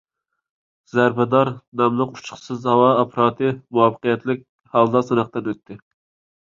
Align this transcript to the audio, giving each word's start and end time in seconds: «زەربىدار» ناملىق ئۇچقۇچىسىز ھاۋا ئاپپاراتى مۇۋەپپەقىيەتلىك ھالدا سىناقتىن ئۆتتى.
«زەربىدار» 0.93 1.51
ناملىق 1.81 2.17
ئۇچقۇچىسىز 2.21 2.67
ھاۋا 2.73 2.89
ئاپپاراتى 2.95 3.53
مۇۋەپپەقىيەتلىك 3.61 4.45
ھالدا 4.79 5.09
سىناقتىن 5.13 5.55
ئۆتتى. 5.55 5.83